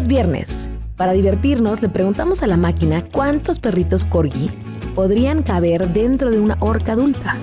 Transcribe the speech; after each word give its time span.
Es 0.00 0.06
viernes. 0.06 0.70
Para 0.96 1.12
divertirnos, 1.12 1.82
le 1.82 1.90
preguntamos 1.90 2.42
a 2.42 2.46
la 2.46 2.56
máquina 2.56 3.04
cuántos 3.04 3.58
perritos 3.58 4.02
corgi 4.02 4.50
podrían 4.94 5.42
caber 5.42 5.90
dentro 5.92 6.30
de 6.30 6.40
una 6.40 6.56
orca 6.60 6.92
adulta. 6.92 7.36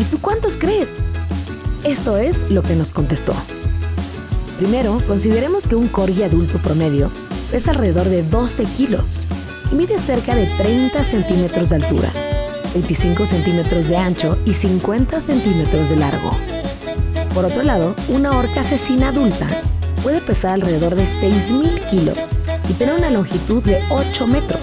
¿Y 0.00 0.04
tú 0.04 0.20
cuántos 0.20 0.56
crees? 0.56 0.88
Esto 1.82 2.18
es 2.18 2.48
lo 2.52 2.62
que 2.62 2.76
nos 2.76 2.92
contestó. 2.92 3.34
Primero, 4.58 5.02
consideremos 5.08 5.66
que 5.66 5.74
un 5.74 5.88
corgi 5.88 6.22
adulto 6.22 6.58
promedio 6.58 7.10
pesa 7.50 7.72
alrededor 7.72 8.08
de 8.08 8.22
12 8.22 8.62
kilos 8.76 9.26
y 9.72 9.74
mide 9.74 9.98
cerca 9.98 10.36
de 10.36 10.46
30 10.58 11.02
centímetros 11.02 11.70
de 11.70 11.76
altura, 11.82 12.12
25 12.74 13.26
centímetros 13.26 13.88
de 13.88 13.96
ancho 13.96 14.38
y 14.46 14.52
50 14.52 15.20
centímetros 15.20 15.88
de 15.88 15.96
largo. 15.96 16.30
Por 17.34 17.44
otro 17.44 17.64
lado, 17.64 17.96
una 18.08 18.38
orca 18.38 18.60
asesina 18.60 19.08
adulta 19.08 19.48
puede 20.02 20.20
pesar 20.20 20.54
alrededor 20.54 20.94
de 20.94 21.04
6.000 21.04 21.90
kilos 21.90 22.16
y 22.68 22.72
tener 22.74 22.94
una 22.94 23.10
longitud 23.10 23.62
de 23.62 23.80
8 23.90 24.26
metros. 24.26 24.60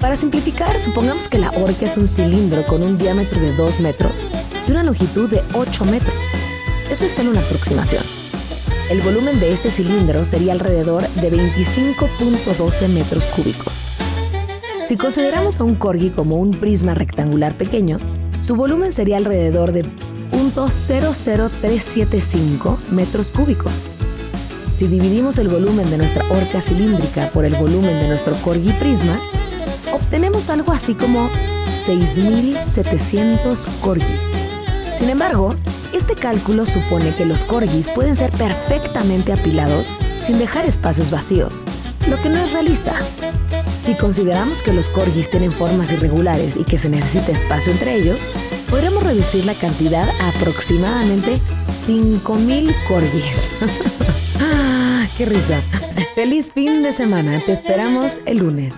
Para 0.00 0.16
simplificar, 0.16 0.78
supongamos 0.78 1.28
que 1.28 1.38
la 1.38 1.50
orca 1.50 1.86
es 1.86 1.96
un 1.96 2.06
cilindro 2.06 2.64
con 2.66 2.82
un 2.82 2.98
diámetro 2.98 3.40
de 3.40 3.52
2 3.54 3.80
metros 3.80 4.12
y 4.66 4.70
una 4.70 4.84
longitud 4.84 5.28
de 5.28 5.42
8 5.54 5.84
metros. 5.86 6.14
Esto 6.90 7.04
es 7.04 7.12
solo 7.12 7.30
una 7.30 7.40
aproximación. 7.40 8.02
El 8.90 9.00
volumen 9.02 9.38
de 9.40 9.52
este 9.52 9.70
cilindro 9.70 10.24
sería 10.24 10.52
alrededor 10.52 11.06
de 11.08 11.30
25.12 11.30 12.88
metros 12.88 13.26
cúbicos. 13.26 13.72
Si 14.88 14.96
consideramos 14.96 15.60
a 15.60 15.64
un 15.64 15.74
corgi 15.74 16.10
como 16.10 16.38
un 16.38 16.52
prisma 16.52 16.94
rectangular 16.94 17.54
pequeño, 17.54 17.98
su 18.40 18.54
volumen 18.54 18.92
sería 18.92 19.18
alrededor 19.18 19.72
de 19.72 19.84
0.00375 20.30 22.78
metros 22.90 23.28
cúbicos. 23.28 23.72
Si 24.78 24.86
dividimos 24.86 25.36
el 25.38 25.48
volumen 25.48 25.90
de 25.90 25.98
nuestra 25.98 26.24
orca 26.30 26.60
cilíndrica 26.60 27.32
por 27.32 27.44
el 27.44 27.56
volumen 27.56 27.98
de 27.98 28.06
nuestro 28.06 28.36
corgi 28.36 28.70
prisma, 28.74 29.18
obtenemos 29.92 30.48
algo 30.50 30.70
así 30.70 30.94
como 30.94 31.28
6.700 31.84 33.66
corgis. 33.80 34.20
Sin 34.94 35.08
embargo, 35.08 35.56
este 35.92 36.14
cálculo 36.14 36.64
supone 36.64 37.12
que 37.16 37.26
los 37.26 37.42
corgis 37.42 37.88
pueden 37.88 38.14
ser 38.14 38.30
perfectamente 38.30 39.32
apilados 39.32 39.92
sin 40.24 40.38
dejar 40.38 40.64
espacios 40.64 41.10
vacíos, 41.10 41.64
lo 42.08 42.16
que 42.22 42.28
no 42.28 42.38
es 42.38 42.52
realista. 42.52 43.00
Si 43.82 43.96
consideramos 43.96 44.62
que 44.62 44.72
los 44.72 44.88
corgis 44.90 45.28
tienen 45.28 45.50
formas 45.50 45.90
irregulares 45.90 46.56
y 46.56 46.62
que 46.62 46.78
se 46.78 46.88
necesita 46.88 47.32
espacio 47.32 47.72
entre 47.72 47.96
ellos, 47.96 48.30
podremos 48.70 49.02
reducir 49.02 49.44
la 49.44 49.54
cantidad 49.54 50.08
a 50.20 50.28
aproximadamente 50.28 51.40
5.000 51.84 52.72
corgis. 52.86 53.50
¡Qué 55.18 55.24
risa! 55.24 55.60
¡Feliz 56.14 56.52
fin 56.52 56.84
de 56.84 56.92
semana! 56.92 57.42
Te 57.44 57.52
esperamos 57.52 58.20
el 58.24 58.38
lunes. 58.38 58.72